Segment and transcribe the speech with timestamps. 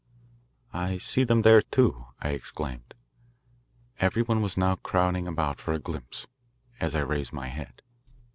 [0.73, 2.95] "I see them there, too," I exclaimed.
[3.99, 6.25] Every one was now crowding about for a glimpse,
[6.79, 7.83] as I raised my head.